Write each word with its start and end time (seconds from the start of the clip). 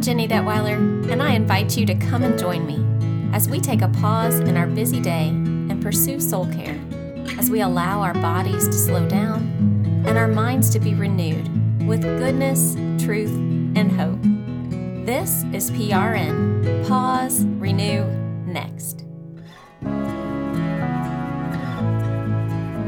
I'm 0.00 0.04
Jenny 0.04 0.26
Detweiler, 0.26 1.12
and 1.12 1.22
I 1.22 1.34
invite 1.34 1.76
you 1.76 1.84
to 1.84 1.94
come 1.94 2.22
and 2.22 2.38
join 2.38 2.64
me 2.64 2.82
as 3.36 3.50
we 3.50 3.60
take 3.60 3.82
a 3.82 3.88
pause 3.88 4.40
in 4.40 4.56
our 4.56 4.66
busy 4.66 4.98
day 4.98 5.28
and 5.28 5.82
pursue 5.82 6.18
soul 6.18 6.46
care, 6.46 6.80
as 7.38 7.50
we 7.50 7.60
allow 7.60 8.00
our 8.00 8.14
bodies 8.14 8.64
to 8.66 8.72
slow 8.72 9.06
down 9.06 9.42
and 10.06 10.16
our 10.16 10.26
minds 10.26 10.70
to 10.70 10.80
be 10.80 10.94
renewed 10.94 11.46
with 11.86 12.00
goodness, 12.00 12.76
truth, 13.04 13.30
and 13.76 13.92
hope. 13.92 14.22
This 15.04 15.44
is 15.52 15.70
PRN 15.70 16.88
Pause, 16.88 17.44
Renew, 17.58 18.02
Next. 18.46 19.04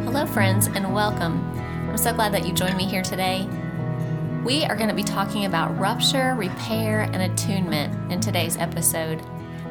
Hello, 0.07 0.25
friends, 0.25 0.69
and 0.69 0.95
welcome. 0.95 1.47
I'm 1.91 1.99
so 1.99 2.15
glad 2.15 2.33
that 2.33 2.47
you 2.47 2.55
joined 2.55 2.79
me 2.79 2.87
here 2.87 3.03
today. 3.03 3.47
We 4.45 4.65
are 4.65 4.75
going 4.75 4.89
to 4.89 4.95
be 4.95 5.05
talking 5.05 5.45
about 5.45 5.79
rupture, 5.79 6.35
repair, 6.35 7.03
and 7.03 7.23
attunement 7.23 8.11
in 8.11 8.19
today's 8.19 8.57
episode. 8.57 9.23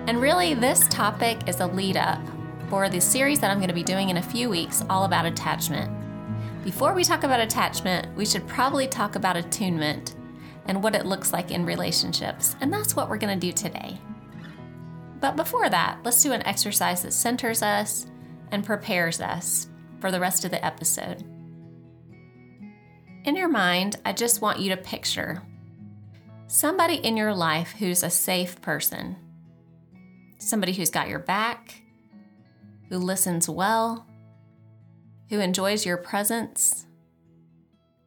And 0.07 0.21
really, 0.21 0.53
this 0.53 0.87
topic 0.87 1.45
is 1.45 1.59
a 1.59 1.67
lead 1.67 1.97
up 1.97 2.21
for 2.69 2.87
the 2.87 3.01
series 3.01 3.41
that 3.41 3.51
I'm 3.51 3.57
going 3.57 3.67
to 3.67 3.73
be 3.73 3.83
doing 3.83 4.07
in 4.07 4.15
a 4.15 4.21
few 4.21 4.49
weeks 4.49 4.81
all 4.89 5.03
about 5.03 5.25
attachment. 5.25 5.91
Before 6.63 6.93
we 6.93 7.03
talk 7.03 7.25
about 7.25 7.41
attachment, 7.41 8.15
we 8.15 8.25
should 8.25 8.47
probably 8.47 8.87
talk 8.87 9.17
about 9.17 9.35
attunement 9.35 10.15
and 10.67 10.81
what 10.81 10.95
it 10.95 11.05
looks 11.05 11.33
like 11.33 11.51
in 11.51 11.65
relationships. 11.65 12.55
And 12.61 12.71
that's 12.71 12.95
what 12.95 13.09
we're 13.09 13.17
going 13.17 13.37
to 13.37 13.47
do 13.47 13.51
today. 13.51 13.99
But 15.19 15.35
before 15.35 15.69
that, 15.69 15.99
let's 16.05 16.23
do 16.23 16.31
an 16.31 16.47
exercise 16.47 17.01
that 17.01 17.11
centers 17.11 17.61
us 17.61 18.07
and 18.51 18.63
prepares 18.63 19.19
us 19.19 19.67
for 19.99 20.11
the 20.11 20.21
rest 20.21 20.45
of 20.45 20.51
the 20.51 20.65
episode. 20.65 21.25
In 23.23 23.35
your 23.35 23.49
mind, 23.49 23.97
I 24.03 24.13
just 24.13 24.41
want 24.41 24.59
you 24.59 24.69
to 24.69 24.77
picture 24.77 25.43
somebody 26.47 26.95
in 26.95 27.15
your 27.15 27.35
life 27.35 27.75
who's 27.77 28.01
a 28.01 28.09
safe 28.09 28.59
person, 28.61 29.15
somebody 30.39 30.73
who's 30.73 30.89
got 30.89 31.07
your 31.07 31.19
back, 31.19 31.83
who 32.89 32.97
listens 32.97 33.47
well, 33.47 34.07
who 35.29 35.39
enjoys 35.39 35.85
your 35.85 35.97
presence, 35.97 36.87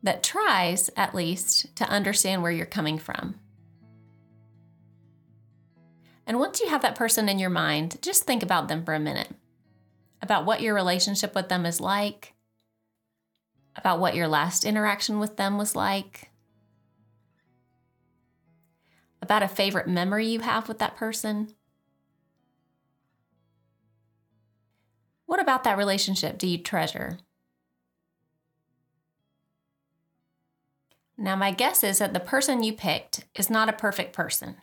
that 0.02 0.24
tries, 0.24 0.90
at 0.96 1.14
least, 1.14 1.74
to 1.76 1.88
understand 1.88 2.42
where 2.42 2.52
you're 2.52 2.66
coming 2.66 2.98
from. 2.98 3.36
And 6.26 6.40
once 6.40 6.60
you 6.60 6.68
have 6.68 6.82
that 6.82 6.96
person 6.96 7.28
in 7.28 7.38
your 7.38 7.50
mind, 7.50 7.98
just 8.02 8.24
think 8.24 8.42
about 8.42 8.66
them 8.66 8.84
for 8.84 8.94
a 8.94 9.00
minute 9.00 9.28
about 10.20 10.44
what 10.44 10.60
your 10.60 10.74
relationship 10.74 11.34
with 11.34 11.48
them 11.48 11.64
is 11.66 11.80
like, 11.80 12.33
about 13.76 14.00
what 14.00 14.14
your 14.14 14.28
last 14.28 14.64
interaction 14.64 15.18
with 15.18 15.36
them 15.36 15.58
was 15.58 15.74
like, 15.74 16.30
about 19.20 19.42
a 19.42 19.48
favorite 19.48 19.88
memory 19.88 20.26
you 20.26 20.40
have 20.40 20.68
with 20.68 20.78
that 20.78 20.96
person. 20.96 21.54
What 25.26 25.40
about 25.40 25.64
that 25.64 25.78
relationship 25.78 26.38
do 26.38 26.46
you 26.46 26.58
treasure? 26.58 27.18
Now, 31.16 31.36
my 31.36 31.52
guess 31.52 31.82
is 31.82 31.98
that 31.98 32.12
the 32.12 32.20
person 32.20 32.62
you 32.62 32.72
picked 32.72 33.24
is 33.34 33.48
not 33.48 33.68
a 33.68 33.72
perfect 33.72 34.12
person. 34.12 34.56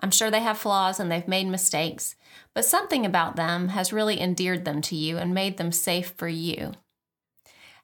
I'm 0.00 0.10
sure 0.10 0.30
they 0.30 0.40
have 0.40 0.58
flaws 0.58 0.98
and 0.98 1.10
they've 1.10 1.28
made 1.28 1.46
mistakes, 1.46 2.16
but 2.54 2.64
something 2.64 3.06
about 3.06 3.36
them 3.36 3.68
has 3.68 3.92
really 3.92 4.20
endeared 4.20 4.64
them 4.64 4.82
to 4.82 4.96
you 4.96 5.16
and 5.16 5.32
made 5.32 5.56
them 5.56 5.70
safe 5.70 6.12
for 6.16 6.28
you. 6.28 6.72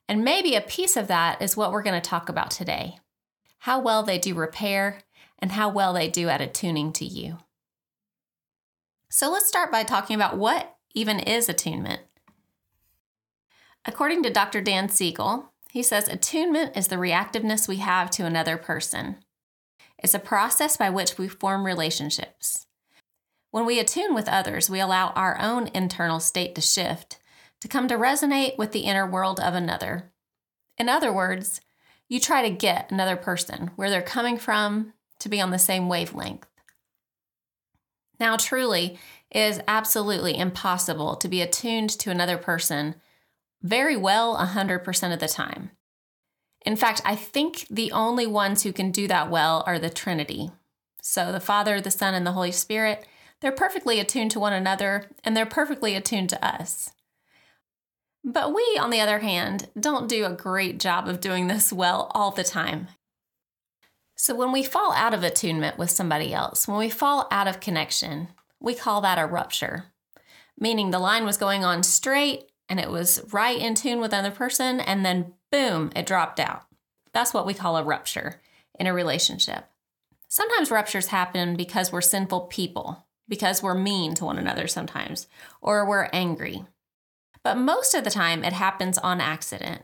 And 0.08 0.24
maybe 0.24 0.54
a 0.54 0.60
piece 0.62 0.96
of 0.96 1.06
that 1.08 1.42
is 1.42 1.56
what 1.56 1.70
we're 1.70 1.82
going 1.82 2.00
to 2.00 2.08
talk 2.08 2.28
about 2.28 2.50
today 2.50 2.98
how 3.62 3.80
well 3.80 4.04
they 4.04 4.18
do 4.18 4.34
repair 4.34 5.00
and 5.40 5.52
how 5.52 5.68
well 5.68 5.92
they 5.92 6.08
do 6.08 6.28
at 6.28 6.40
attuning 6.40 6.92
to 6.92 7.04
you. 7.04 7.38
So 9.10 9.30
let's 9.30 9.48
start 9.48 9.72
by 9.72 9.82
talking 9.82 10.14
about 10.14 10.38
what 10.38 10.76
even 10.94 11.18
is 11.18 11.48
attunement. 11.48 12.02
According 13.84 14.22
to 14.22 14.30
Dr. 14.30 14.60
Dan 14.60 14.88
Siegel, 14.88 15.52
he 15.70 15.82
says 15.82 16.08
attunement 16.08 16.76
is 16.76 16.88
the 16.88 16.96
reactiveness 16.96 17.66
we 17.66 17.78
have 17.78 18.10
to 18.12 18.24
another 18.24 18.56
person. 18.56 19.16
It's 19.98 20.14
a 20.14 20.20
process 20.20 20.76
by 20.76 20.90
which 20.90 21.18
we 21.18 21.26
form 21.26 21.66
relationships. 21.66 22.66
When 23.50 23.66
we 23.66 23.80
attune 23.80 24.14
with 24.14 24.28
others, 24.28 24.70
we 24.70 24.78
allow 24.78 25.08
our 25.10 25.40
own 25.40 25.68
internal 25.74 26.20
state 26.20 26.54
to 26.54 26.60
shift 26.60 27.18
to 27.60 27.68
come 27.68 27.88
to 27.88 27.96
resonate 27.96 28.56
with 28.56 28.72
the 28.72 28.80
inner 28.80 29.06
world 29.06 29.40
of 29.40 29.54
another. 29.54 30.12
In 30.76 30.88
other 30.88 31.12
words, 31.12 31.60
you 32.08 32.20
try 32.20 32.42
to 32.42 32.54
get 32.54 32.90
another 32.90 33.16
person 33.16 33.70
where 33.76 33.90
they're 33.90 34.02
coming 34.02 34.38
from 34.38 34.92
to 35.18 35.28
be 35.28 35.40
on 35.40 35.50
the 35.50 35.58
same 35.58 35.88
wavelength. 35.88 36.46
Now, 38.20 38.36
truly, 38.36 38.98
it 39.30 39.40
is 39.40 39.60
absolutely 39.68 40.36
impossible 40.36 41.16
to 41.16 41.28
be 41.28 41.42
attuned 41.42 41.90
to 41.90 42.10
another 42.10 42.38
person 42.38 42.94
very 43.62 43.96
well 43.96 44.36
100% 44.36 45.12
of 45.12 45.20
the 45.20 45.28
time. 45.28 45.70
In 46.64 46.76
fact, 46.76 47.02
I 47.04 47.14
think 47.14 47.66
the 47.68 47.92
only 47.92 48.26
ones 48.26 48.62
who 48.62 48.72
can 48.72 48.90
do 48.90 49.08
that 49.08 49.30
well 49.30 49.62
are 49.66 49.78
the 49.78 49.90
Trinity. 49.90 50.50
So, 51.02 51.32
the 51.32 51.40
Father, 51.40 51.80
the 51.80 51.90
Son, 51.90 52.14
and 52.14 52.26
the 52.26 52.32
Holy 52.32 52.52
Spirit, 52.52 53.06
they're 53.40 53.52
perfectly 53.52 54.00
attuned 54.00 54.30
to 54.32 54.40
one 54.40 54.52
another 54.52 55.10
and 55.24 55.36
they're 55.36 55.46
perfectly 55.46 55.94
attuned 55.94 56.28
to 56.30 56.44
us. 56.44 56.90
But 58.30 58.52
we, 58.52 58.78
on 58.78 58.90
the 58.90 59.00
other 59.00 59.20
hand, 59.20 59.70
don't 59.80 60.06
do 60.06 60.26
a 60.26 60.34
great 60.34 60.78
job 60.78 61.08
of 61.08 61.18
doing 61.18 61.46
this 61.46 61.72
well 61.72 62.12
all 62.14 62.30
the 62.30 62.44
time. 62.44 62.88
So 64.16 64.34
when 64.34 64.52
we 64.52 64.62
fall 64.62 64.92
out 64.92 65.14
of 65.14 65.22
attunement 65.22 65.78
with 65.78 65.90
somebody 65.90 66.34
else, 66.34 66.68
when 66.68 66.76
we 66.76 66.90
fall 66.90 67.26
out 67.30 67.48
of 67.48 67.60
connection, 67.60 68.28
we 68.60 68.74
call 68.74 69.00
that 69.00 69.18
a 69.18 69.24
rupture, 69.24 69.86
meaning 70.60 70.90
the 70.90 70.98
line 70.98 71.24
was 71.24 71.38
going 71.38 71.64
on 71.64 71.82
straight 71.82 72.50
and 72.68 72.78
it 72.78 72.90
was 72.90 73.22
right 73.32 73.58
in 73.58 73.74
tune 73.74 73.98
with 73.98 74.12
another 74.12 74.34
person, 74.34 74.78
and 74.78 75.06
then 75.06 75.32
boom, 75.50 75.90
it 75.96 76.04
dropped 76.04 76.38
out. 76.38 76.66
That's 77.14 77.32
what 77.32 77.46
we 77.46 77.54
call 77.54 77.78
a 77.78 77.82
rupture 77.82 78.42
in 78.78 78.86
a 78.86 78.92
relationship. 78.92 79.64
Sometimes 80.28 80.70
ruptures 80.70 81.06
happen 81.06 81.56
because 81.56 81.90
we're 81.90 82.02
sinful 82.02 82.42
people, 82.42 83.06
because 83.26 83.62
we're 83.62 83.72
mean 83.72 84.12
to 84.16 84.26
one 84.26 84.36
another 84.36 84.66
sometimes, 84.66 85.28
or 85.62 85.88
we're 85.88 86.10
angry. 86.12 86.66
But 87.42 87.56
most 87.56 87.94
of 87.94 88.04
the 88.04 88.10
time, 88.10 88.44
it 88.44 88.52
happens 88.52 88.98
on 88.98 89.20
accident, 89.20 89.82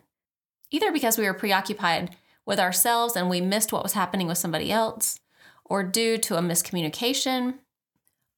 either 0.71 0.93
because 0.93 1.19
we 1.19 1.25
were 1.25 1.35
preoccupied 1.35 2.17
with 2.47 2.59
ourselves 2.59 3.17
and 3.17 3.31
we 3.31 3.41
missed 3.41 3.73
what 3.73 3.83
was 3.83 3.95
happening 3.95 4.27
with 4.27 4.39
somebody 4.39 4.71
else, 4.71 5.21
or 5.65 5.83
due 5.83 6.19
to 6.19 6.37
a 6.37 6.43
miscommunication. 6.43 7.55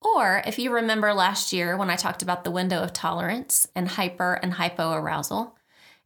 Or 0.00 0.42
if 0.46 0.58
you 0.58 0.72
remember 0.72 1.12
last 1.12 1.52
year 1.52 1.76
when 1.76 1.90
I 1.90 1.96
talked 1.96 2.22
about 2.22 2.44
the 2.44 2.50
window 2.50 2.82
of 2.82 2.92
tolerance 2.92 3.66
and 3.74 3.88
hyper 3.88 4.34
and 4.34 4.54
hypoarousal, 4.54 5.52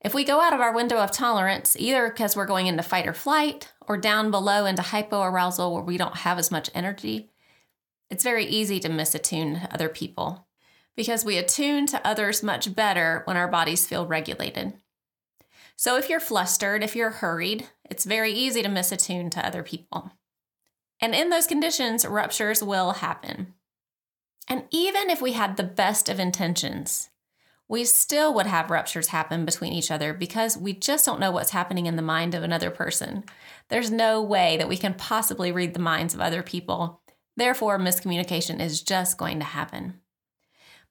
if 0.01 0.15
we 0.15 0.25
go 0.25 0.41
out 0.41 0.55
of 0.55 0.61
our 0.61 0.75
window 0.75 0.97
of 0.97 1.11
tolerance, 1.11 1.77
either 1.79 2.09
because 2.09 2.35
we're 2.35 2.47
going 2.47 2.67
into 2.67 2.83
fight 2.83 3.07
or 3.07 3.13
flight, 3.13 3.71
or 3.87 3.99
down 3.99 4.31
below 4.31 4.65
into 4.65 4.81
hypoarousal 4.83 5.73
where 5.75 5.83
we 5.83 5.99
don't 5.99 6.19
have 6.19 6.39
as 6.39 6.51
much 6.51 6.71
energy, 6.75 7.29
it's 8.09 8.25
very 8.25 8.47
easy 8.47 8.81
to 8.81 8.89
misattune 8.89 9.69
other 9.73 9.91
people 9.91 10.47
because 11.01 11.25
we 11.25 11.39
attune 11.39 11.87
to 11.87 12.07
others 12.07 12.43
much 12.43 12.75
better 12.77 13.23
when 13.25 13.35
our 13.35 13.49
bodies 13.49 13.87
feel 13.87 14.07
regulated. 14.07 14.75
So 15.75 15.97
if 15.97 16.11
you're 16.11 16.21
flustered, 16.21 16.85
if 16.85 16.95
you're 16.95 17.09
hurried, 17.09 17.67
it's 17.89 18.05
very 18.05 18.35
easy 18.35 18.61
to 18.63 18.69
misattune 18.69 19.31
to 19.31 19.47
other 19.47 19.63
people. 19.63 20.13
And 21.01 21.15
in 21.15 21.31
those 21.31 21.47
conditions, 21.47 22.05
ruptures 22.05 22.63
will 22.63 22.93
happen. 22.93 23.55
And 24.47 24.65
even 24.71 25.09
if 25.09 25.23
we 25.23 25.33
had 25.33 25.57
the 25.57 25.63
best 25.63 26.11
of 26.11 26.21
intentions, 26.21 27.09
we 27.67 27.87
still 27.87 28.35
would 28.35 28.45
have 28.45 28.71
ruptures 28.71 29.09
happen 29.09 29.47
between 29.47 29.73
each 29.73 29.91
other 29.91 30.13
because 30.13 30.59
we 30.59 30.75
just 30.75 31.07
don't 31.07 31.19
know 31.19 31.31
what's 31.31 31.53
happening 31.53 31.87
in 31.87 31.97
the 31.97 32.03
mind 32.03 32.35
of 32.35 32.43
another 32.43 32.71
person. 32.71 33.25
There's 33.71 33.91
no 33.91 34.21
way 34.21 34.59
that 34.59 34.69
we 34.69 34.77
can 34.77 34.93
possibly 34.93 35.51
read 35.51 35.73
the 35.73 35.81
minds 35.81 36.13
of 36.13 36.21
other 36.21 36.43
people. 36.43 37.01
Therefore, 37.39 37.79
miscommunication 37.79 38.61
is 38.61 38.83
just 38.83 39.17
going 39.17 39.39
to 39.39 39.47
happen. 39.47 39.95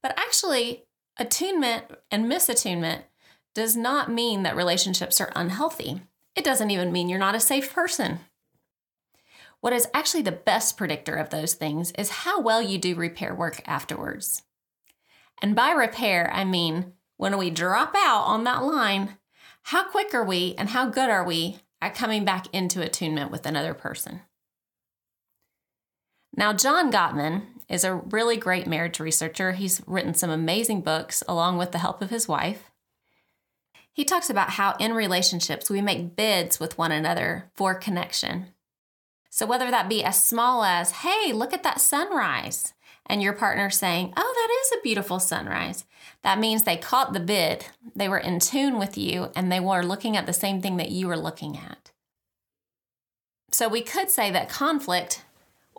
But 0.01 0.18
actually, 0.18 0.86
attunement 1.18 1.86
and 2.12 2.25
misattunement 2.25 3.04
does 3.54 3.75
not 3.75 4.12
mean 4.12 4.44
that 4.44 4.56
relationships 4.56 5.19
are 5.19 5.31
unhealthy. 5.36 6.01
It 6.36 6.46
doesn't 6.46 6.72
even 6.72 6.92
mean 6.92 7.10
you're 7.10 7.19
not 7.19 7.36
a 7.36 7.40
safe 7.40 7.74
person. 7.74 8.19
What 9.62 9.74
is 9.74 9.88
actually 9.94 10.22
the 10.24 10.31
best 10.31 10.78
predictor 10.78 11.16
of 11.16 11.30
those 11.30 11.54
things 11.54 11.92
is 11.98 12.10
how 12.10 12.40
well 12.40 12.62
you 12.62 12.78
do 12.78 12.96
repair 12.96 13.36
work 13.36 13.62
afterwards. 13.68 14.44
And 15.42 15.56
by 15.56 15.72
repair, 15.72 16.31
I 16.34 16.46
mean 16.46 16.94
when 17.18 17.38
we 17.38 17.50
drop 17.50 17.94
out 17.98 18.24
on 18.24 18.46
that 18.46 18.63
line, 18.63 19.18
how 19.63 19.90
quick 19.90 20.13
are 20.13 20.24
we 20.24 20.56
and 20.57 20.69
how 20.69 20.88
good 20.88 21.10
are 21.10 21.25
we 21.25 21.57
at 21.81 21.96
coming 21.96 22.24
back 22.24 22.48
into 22.54 22.81
attunement 22.81 23.31
with 23.31 23.46
another 23.46 23.74
person? 23.74 24.22
Now, 26.35 26.53
John 26.53 26.91
Gottman 26.91 27.43
is 27.67 27.83
a 27.83 27.95
really 27.95 28.37
great 28.37 28.67
marriage 28.67 28.99
researcher. 28.99 29.53
He's 29.53 29.81
written 29.85 30.13
some 30.13 30.29
amazing 30.29 30.81
books 30.81 31.23
along 31.27 31.57
with 31.57 31.71
the 31.71 31.79
help 31.79 32.01
of 32.01 32.09
his 32.09 32.27
wife. 32.27 32.71
He 33.91 34.05
talks 34.05 34.29
about 34.29 34.51
how 34.51 34.75
in 34.79 34.93
relationships 34.93 35.69
we 35.69 35.81
make 35.81 36.15
bids 36.15 36.59
with 36.59 36.77
one 36.77 36.91
another 36.91 37.51
for 37.55 37.75
connection. 37.75 38.47
So, 39.29 39.45
whether 39.45 39.69
that 39.69 39.89
be 39.89 40.03
as 40.03 40.23
small 40.23 40.63
as, 40.63 40.91
hey, 40.91 41.33
look 41.33 41.53
at 41.53 41.63
that 41.63 41.81
sunrise, 41.81 42.73
and 43.05 43.21
your 43.21 43.33
partner 43.33 43.69
saying, 43.69 44.13
oh, 44.15 44.33
that 44.35 44.51
is 44.63 44.71
a 44.71 44.83
beautiful 44.83 45.19
sunrise, 45.19 45.85
that 46.23 46.39
means 46.39 46.63
they 46.63 46.77
caught 46.77 47.13
the 47.13 47.19
bid, 47.19 47.65
they 47.95 48.09
were 48.09 48.17
in 48.17 48.39
tune 48.39 48.79
with 48.79 48.97
you, 48.97 49.29
and 49.35 49.51
they 49.51 49.59
were 49.59 49.83
looking 49.83 50.15
at 50.15 50.25
the 50.25 50.33
same 50.33 50.61
thing 50.61 50.77
that 50.77 50.91
you 50.91 51.07
were 51.07 51.17
looking 51.17 51.57
at. 51.57 51.91
So, 53.51 53.67
we 53.67 53.81
could 53.81 54.09
say 54.09 54.31
that 54.31 54.49
conflict 54.49 55.23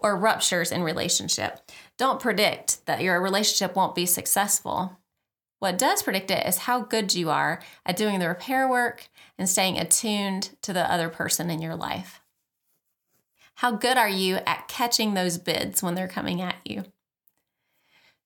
or 0.03 0.17
ruptures 0.17 0.73
in 0.73 0.83
relationship 0.83 1.71
don't 1.99 2.21
predict 2.21 2.85
that 2.87 3.03
your 3.03 3.21
relationship 3.21 3.77
won't 3.77 3.95
be 3.95 4.07
successful. 4.07 4.99
What 5.59 5.79
does 5.79 6.03
predict 6.03 6.31
it 6.31 6.47
is 6.47 6.59
how 6.59 6.81
good 6.81 7.15
you 7.15 7.29
are 7.29 7.61
at 7.85 7.97
doing 7.97 8.19
the 8.19 8.29
repair 8.29 8.69
work 8.69 9.09
and 9.39 9.49
staying 9.49 9.79
attuned 9.79 10.57
to 10.63 10.73
the 10.73 10.91
other 10.91 11.09
person 11.09 11.51
in 11.51 11.61
your 11.61 11.77
life. 11.77 12.21
How 13.57 13.73
good 13.73 13.99
are 13.99 14.09
you 14.09 14.37
at 14.47 14.69
catching 14.69 15.13
those 15.13 15.37
bids 15.37 15.83
when 15.83 15.95
they're 15.95 16.09
coming 16.09 16.41
at 16.41 16.57
you? 16.65 16.85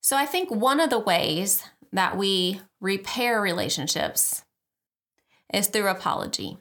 So, 0.00 0.16
I 0.16 0.26
think 0.26 0.50
one 0.50 0.78
of 0.78 0.90
the 0.90 0.98
ways 0.98 1.64
that 1.92 2.16
we 2.16 2.60
repair 2.80 3.40
relationships 3.40 4.44
is 5.52 5.68
through 5.68 5.88
apology. 5.88 6.58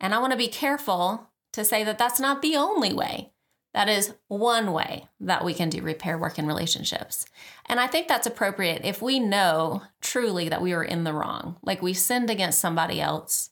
And 0.00 0.14
I 0.14 0.18
want 0.18 0.32
to 0.32 0.38
be 0.38 0.48
careful 0.48 1.28
to 1.52 1.64
say 1.64 1.84
that 1.84 1.96
that's 1.96 2.20
not 2.20 2.42
the 2.42 2.56
only 2.56 2.92
way. 2.92 3.32
That 3.76 3.90
is 3.90 4.14
one 4.28 4.72
way 4.72 5.06
that 5.20 5.44
we 5.44 5.52
can 5.52 5.68
do 5.68 5.82
repair 5.82 6.16
work 6.16 6.38
in 6.38 6.46
relationships. 6.46 7.26
And 7.66 7.78
I 7.78 7.86
think 7.86 8.08
that's 8.08 8.26
appropriate 8.26 8.86
if 8.86 9.02
we 9.02 9.20
know 9.20 9.82
truly 10.00 10.48
that 10.48 10.62
we 10.62 10.74
were 10.74 10.82
in 10.82 11.04
the 11.04 11.12
wrong, 11.12 11.58
like 11.62 11.82
we 11.82 11.92
sinned 11.92 12.30
against 12.30 12.58
somebody 12.58 13.02
else. 13.02 13.50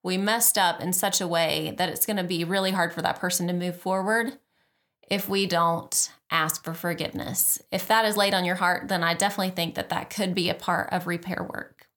We 0.00 0.16
messed 0.16 0.58
up 0.58 0.80
in 0.80 0.92
such 0.92 1.20
a 1.20 1.26
way 1.26 1.74
that 1.76 1.88
it's 1.88 2.06
going 2.06 2.18
to 2.18 2.22
be 2.22 2.44
really 2.44 2.70
hard 2.70 2.92
for 2.92 3.02
that 3.02 3.18
person 3.18 3.48
to 3.48 3.52
move 3.52 3.76
forward 3.76 4.38
if 5.10 5.28
we 5.28 5.44
don't 5.44 6.12
ask 6.30 6.62
for 6.62 6.72
forgiveness. 6.72 7.60
If 7.72 7.88
that 7.88 8.04
is 8.04 8.16
laid 8.16 8.34
on 8.34 8.44
your 8.44 8.54
heart, 8.54 8.86
then 8.86 9.02
I 9.02 9.14
definitely 9.14 9.50
think 9.50 9.74
that 9.74 9.88
that 9.88 10.08
could 10.08 10.36
be 10.36 10.48
a 10.48 10.54
part 10.54 10.88
of 10.92 11.08
repair 11.08 11.42
work. 11.42 11.88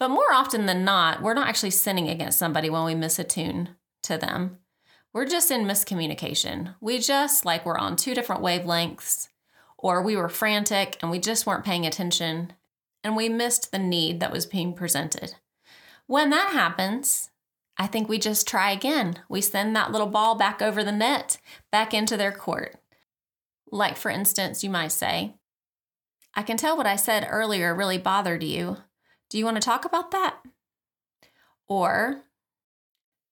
But 0.00 0.08
more 0.08 0.32
often 0.32 0.66
than 0.66 0.84
not, 0.84 1.22
we're 1.22 1.32
not 1.32 1.46
actually 1.46 1.70
sinning 1.70 2.08
against 2.08 2.40
somebody 2.40 2.70
when 2.70 2.84
we 2.84 2.94
misattune 2.94 3.68
to 4.02 4.18
them. 4.18 4.58
We're 5.16 5.24
just 5.24 5.50
in 5.50 5.64
miscommunication. 5.64 6.74
We 6.78 6.98
just 6.98 7.46
like 7.46 7.64
we're 7.64 7.78
on 7.78 7.96
two 7.96 8.14
different 8.14 8.42
wavelengths, 8.42 9.28
or 9.78 10.02
we 10.02 10.14
were 10.14 10.28
frantic 10.28 10.98
and 11.00 11.10
we 11.10 11.18
just 11.18 11.46
weren't 11.46 11.64
paying 11.64 11.86
attention 11.86 12.52
and 13.02 13.16
we 13.16 13.30
missed 13.30 13.72
the 13.72 13.78
need 13.78 14.20
that 14.20 14.30
was 14.30 14.44
being 14.44 14.74
presented. 14.74 15.36
When 16.06 16.28
that 16.28 16.50
happens, 16.52 17.30
I 17.78 17.86
think 17.86 18.10
we 18.10 18.18
just 18.18 18.46
try 18.46 18.72
again. 18.72 19.20
We 19.26 19.40
send 19.40 19.74
that 19.74 19.90
little 19.90 20.06
ball 20.06 20.34
back 20.34 20.60
over 20.60 20.84
the 20.84 20.92
net, 20.92 21.38
back 21.72 21.94
into 21.94 22.18
their 22.18 22.30
court. 22.30 22.76
Like, 23.72 23.96
for 23.96 24.10
instance, 24.10 24.62
you 24.62 24.68
might 24.68 24.92
say, 24.92 25.36
I 26.34 26.42
can 26.42 26.58
tell 26.58 26.76
what 26.76 26.86
I 26.86 26.96
said 26.96 27.26
earlier 27.30 27.74
really 27.74 27.96
bothered 27.96 28.42
you. 28.42 28.76
Do 29.30 29.38
you 29.38 29.46
want 29.46 29.56
to 29.56 29.62
talk 29.62 29.86
about 29.86 30.10
that? 30.10 30.36
Or, 31.68 32.25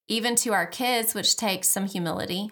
even 0.07 0.35
to 0.35 0.53
our 0.53 0.65
kids, 0.65 1.13
which 1.13 1.35
takes 1.35 1.69
some 1.69 1.87
humility. 1.87 2.51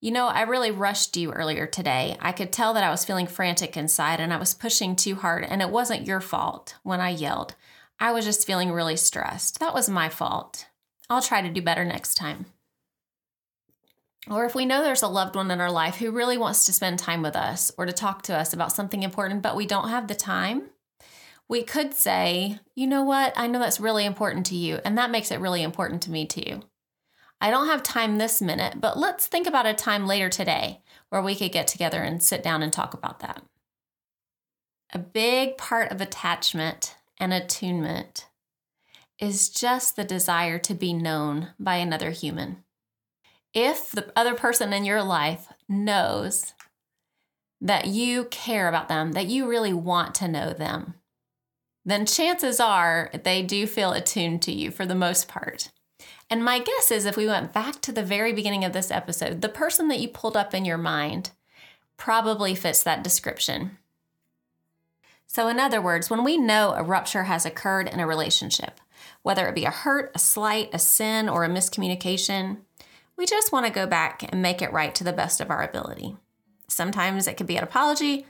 You 0.00 0.10
know, 0.10 0.26
I 0.26 0.42
really 0.42 0.70
rushed 0.70 1.16
you 1.16 1.32
earlier 1.32 1.66
today. 1.66 2.16
I 2.20 2.32
could 2.32 2.52
tell 2.52 2.74
that 2.74 2.84
I 2.84 2.90
was 2.90 3.04
feeling 3.04 3.26
frantic 3.26 3.76
inside 3.76 4.20
and 4.20 4.32
I 4.32 4.36
was 4.36 4.52
pushing 4.52 4.96
too 4.96 5.14
hard, 5.14 5.44
and 5.44 5.62
it 5.62 5.70
wasn't 5.70 6.06
your 6.06 6.20
fault 6.20 6.74
when 6.82 7.00
I 7.00 7.10
yelled. 7.10 7.54
I 7.98 8.12
was 8.12 8.24
just 8.24 8.46
feeling 8.46 8.72
really 8.72 8.96
stressed. 8.96 9.60
That 9.60 9.72
was 9.72 9.88
my 9.88 10.08
fault. 10.08 10.66
I'll 11.08 11.22
try 11.22 11.42
to 11.42 11.48
do 11.48 11.62
better 11.62 11.84
next 11.84 12.16
time. 12.16 12.46
Or 14.28 14.44
if 14.46 14.54
we 14.54 14.64
know 14.64 14.82
there's 14.82 15.02
a 15.02 15.08
loved 15.08 15.36
one 15.36 15.50
in 15.50 15.60
our 15.60 15.70
life 15.70 15.96
who 15.96 16.10
really 16.10 16.38
wants 16.38 16.64
to 16.64 16.72
spend 16.72 16.98
time 16.98 17.22
with 17.22 17.36
us 17.36 17.70
or 17.76 17.84
to 17.86 17.92
talk 17.92 18.22
to 18.22 18.36
us 18.36 18.52
about 18.52 18.72
something 18.72 19.02
important, 19.02 19.42
but 19.42 19.56
we 19.56 19.66
don't 19.66 19.90
have 19.90 20.08
the 20.08 20.14
time, 20.14 20.70
we 21.48 21.62
could 21.62 21.94
say, 21.94 22.58
you 22.74 22.86
know 22.86 23.02
what? 23.02 23.32
I 23.36 23.46
know 23.46 23.58
that's 23.58 23.80
really 23.80 24.04
important 24.04 24.46
to 24.46 24.56
you, 24.56 24.80
and 24.84 24.96
that 24.96 25.10
makes 25.10 25.30
it 25.30 25.40
really 25.40 25.62
important 25.62 26.02
to 26.02 26.10
me 26.10 26.26
too. 26.26 26.62
I 27.40 27.50
don't 27.50 27.66
have 27.66 27.82
time 27.82 28.16
this 28.16 28.40
minute, 28.40 28.80
but 28.80 28.98
let's 28.98 29.26
think 29.26 29.46
about 29.46 29.66
a 29.66 29.74
time 29.74 30.06
later 30.06 30.28
today 30.28 30.80
where 31.10 31.20
we 31.20 31.34
could 31.34 31.52
get 31.52 31.66
together 31.66 32.00
and 32.00 32.22
sit 32.22 32.42
down 32.42 32.62
and 32.62 32.72
talk 32.72 32.94
about 32.94 33.20
that. 33.20 33.42
A 34.92 34.98
big 34.98 35.58
part 35.58 35.90
of 35.90 36.00
attachment 36.00 36.96
and 37.18 37.32
attunement 37.32 38.28
is 39.18 39.48
just 39.48 39.96
the 39.96 40.04
desire 40.04 40.58
to 40.60 40.74
be 40.74 40.92
known 40.92 41.50
by 41.58 41.76
another 41.76 42.10
human. 42.10 42.64
If 43.52 43.92
the 43.92 44.12
other 44.16 44.34
person 44.34 44.72
in 44.72 44.84
your 44.84 45.02
life 45.02 45.48
knows 45.68 46.54
that 47.60 47.86
you 47.86 48.24
care 48.26 48.68
about 48.68 48.88
them, 48.88 49.12
that 49.12 49.26
you 49.26 49.48
really 49.48 49.72
want 49.72 50.14
to 50.16 50.28
know 50.28 50.52
them, 50.52 50.94
then 51.84 52.06
chances 52.06 52.60
are 52.60 53.10
they 53.24 53.42
do 53.42 53.66
feel 53.66 53.92
attuned 53.92 54.42
to 54.42 54.52
you 54.52 54.70
for 54.70 54.86
the 54.86 54.94
most 54.94 55.28
part. 55.28 55.70
And 56.30 56.44
my 56.44 56.58
guess 56.58 56.90
is 56.90 57.04
if 57.04 57.16
we 57.16 57.26
went 57.26 57.52
back 57.52 57.80
to 57.82 57.92
the 57.92 58.02
very 58.02 58.32
beginning 58.32 58.64
of 58.64 58.72
this 58.72 58.90
episode, 58.90 59.42
the 59.42 59.48
person 59.48 59.88
that 59.88 60.00
you 60.00 60.08
pulled 60.08 60.36
up 60.36 60.54
in 60.54 60.64
your 60.64 60.78
mind 60.78 61.30
probably 61.96 62.54
fits 62.54 62.82
that 62.82 63.04
description. 63.04 63.78
So, 65.26 65.48
in 65.48 65.60
other 65.60 65.82
words, 65.82 66.08
when 66.08 66.24
we 66.24 66.38
know 66.38 66.74
a 66.74 66.82
rupture 66.82 67.24
has 67.24 67.44
occurred 67.44 67.88
in 67.88 68.00
a 68.00 68.06
relationship, 68.06 68.80
whether 69.22 69.46
it 69.48 69.54
be 69.54 69.64
a 69.64 69.70
hurt, 69.70 70.12
a 70.14 70.18
slight, 70.18 70.70
a 70.72 70.78
sin, 70.78 71.28
or 71.28 71.44
a 71.44 71.48
miscommunication, 71.48 72.58
we 73.16 73.26
just 73.26 73.52
want 73.52 73.66
to 73.66 73.72
go 73.72 73.86
back 73.86 74.22
and 74.22 74.40
make 74.40 74.62
it 74.62 74.72
right 74.72 74.94
to 74.94 75.04
the 75.04 75.12
best 75.12 75.40
of 75.40 75.50
our 75.50 75.62
ability. 75.62 76.16
Sometimes 76.68 77.26
it 77.26 77.36
could 77.36 77.46
be 77.46 77.56
an 77.56 77.64
apology, 77.64 78.26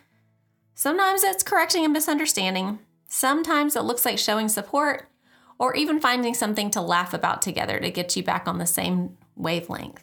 sometimes 0.74 1.22
it's 1.22 1.42
correcting 1.42 1.84
a 1.84 1.88
misunderstanding, 1.88 2.78
Sometimes 3.16 3.76
it 3.76 3.84
looks 3.84 4.04
like 4.04 4.18
showing 4.18 4.48
support 4.48 5.08
or 5.56 5.76
even 5.76 6.00
finding 6.00 6.34
something 6.34 6.68
to 6.72 6.80
laugh 6.80 7.14
about 7.14 7.42
together 7.42 7.78
to 7.78 7.88
get 7.92 8.16
you 8.16 8.24
back 8.24 8.48
on 8.48 8.58
the 8.58 8.66
same 8.66 9.16
wavelength. 9.36 10.02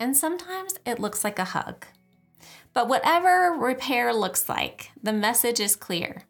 And 0.00 0.16
sometimes 0.16 0.78
it 0.86 0.98
looks 0.98 1.24
like 1.24 1.38
a 1.38 1.44
hug. 1.44 1.84
But 2.72 2.88
whatever 2.88 3.52
repair 3.52 4.14
looks 4.14 4.48
like, 4.48 4.92
the 5.02 5.12
message 5.12 5.60
is 5.60 5.76
clear. 5.76 6.22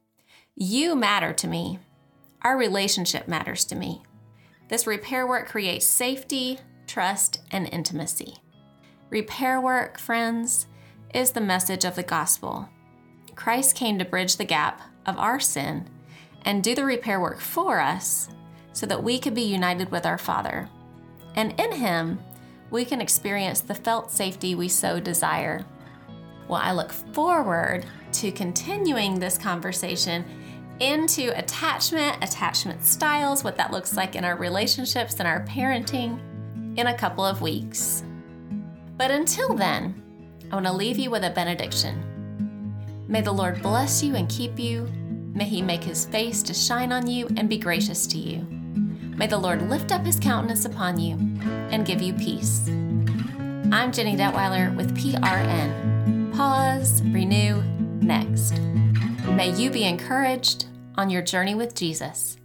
You 0.57 0.97
matter 0.97 1.33
to 1.35 1.47
me. 1.47 1.78
Our 2.43 2.59
relationship 2.59 3.28
matters 3.28 3.64
to 3.66 3.76
me. 3.76 4.02
This 4.66 4.88
repair 4.88 5.25
work 5.25 5.47
creates 5.47 5.87
safety, 5.87 6.59
trust, 6.88 7.43
and 7.52 7.69
intimacy. 7.73 8.38
Repair 9.09 9.61
work, 9.61 10.00
friends, 10.00 10.66
is 11.14 11.31
the 11.31 11.40
message 11.40 11.85
of 11.85 11.95
the 11.95 12.02
gospel. 12.02 12.69
Christ 13.37 13.76
came 13.76 14.00
to 14.00 14.04
bridge 14.04 14.37
the 14.37 14.45
gap 14.45 14.83
of 15.07 15.16
our 15.16 15.38
sin 15.38 15.88
and 16.42 16.62
do 16.62 16.75
the 16.75 16.85
repair 16.85 17.21
work 17.21 17.40
for 17.40 17.80
us 17.80 18.28
so 18.73 18.87
that 18.87 19.02
we 19.02 19.18
could 19.18 19.35
be 19.35 19.42
united 19.42 19.90
with 19.90 20.07
our 20.07 20.18
Father. 20.18 20.68
And 21.35 21.59
in 21.59 21.73
Him, 21.73 22.21
we 22.71 22.85
can 22.85 23.00
experience 23.00 23.61
the 23.61 23.75
felt 23.75 24.11
safety 24.11 24.54
we 24.54 24.68
so 24.68 25.00
desire. 25.00 25.64
Well, 26.49 26.61
I 26.62 26.73
look 26.73 26.92
forward 26.92 27.87
to 28.12 28.33
continuing 28.33 29.18
this 29.18 29.37
conversation 29.37 30.25
into 30.80 31.37
attachment, 31.37 32.23
attachment 32.23 32.85
styles, 32.85 33.42
what 33.42 33.57
that 33.57 33.73
looks 33.73 33.97
like 33.97 34.14
in 34.14 34.25
our 34.25 34.37
relationships 34.37 35.16
and 35.18 35.26
our 35.26 35.45
parenting 35.45 36.21
in 36.78 36.87
a 36.87 36.97
couple 36.97 37.25
of 37.25 37.42
weeks. 37.42 38.04
But 38.97 39.11
until 39.11 39.54
then, 39.54 40.02
I 40.50 40.54
want 40.54 40.66
to 40.66 40.73
leave 40.73 40.99
you 40.99 41.11
with 41.11 41.25
a 41.25 41.30
benediction. 41.30 43.04
May 43.09 43.23
the 43.23 43.33
Lord 43.33 43.62
bless 43.62 44.02
you 44.02 44.14
and 44.14 44.28
keep 44.28 44.59
you. 44.59 44.90
May 45.38 45.45
he 45.45 45.62
make 45.62 45.85
his 45.85 46.04
face 46.04 46.42
to 46.42 46.52
shine 46.52 46.90
on 46.90 47.07
you 47.07 47.28
and 47.37 47.49
be 47.49 47.59
gracious 47.59 48.09
to 48.09 48.18
you. 48.18 48.45
May 49.16 49.28
the 49.28 49.38
Lord 49.38 49.71
lift 49.71 49.92
up 49.92 50.04
his 50.04 50.18
countenance 50.18 50.64
upon 50.64 50.99
you 50.99 51.14
and 51.71 51.87
give 51.87 52.02
you 52.02 52.12
peace. 52.12 52.66
I'm 53.71 53.92
Jenny 53.92 54.16
Detweiler 54.16 54.75
with 54.75 54.99
PRN. 54.99 56.35
Pause, 56.35 57.02
renew, 57.02 57.62
next. 58.00 58.59
May 59.28 59.54
you 59.57 59.71
be 59.71 59.85
encouraged 59.85 60.66
on 60.97 61.09
your 61.09 61.23
journey 61.23 61.54
with 61.54 61.73
Jesus. 61.73 62.37